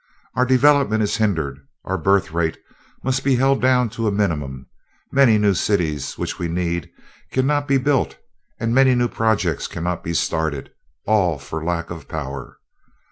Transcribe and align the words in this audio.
Our 0.33 0.47
development 0.47 1.03
is 1.03 1.17
hindered, 1.17 1.59
our 1.85 1.95
birth 1.95 2.31
rate 2.31 2.57
must 3.03 3.23
be 3.23 3.35
held 3.35 3.61
down 3.61 3.91
to 3.91 4.07
a 4.07 4.11
minimum, 4.11 4.65
many 5.11 5.37
new 5.37 5.53
cities 5.53 6.17
which 6.17 6.39
we 6.39 6.47
need 6.47 6.89
cannot 7.31 7.67
be 7.67 7.77
built 7.77 8.17
and 8.59 8.73
many 8.73 8.95
new 8.95 9.07
projects 9.09 9.67
cannot 9.67 10.03
be 10.03 10.15
started, 10.15 10.71
all 11.05 11.37
for 11.37 11.63
lack 11.63 11.91
of 11.91 12.07
power. 12.07 12.57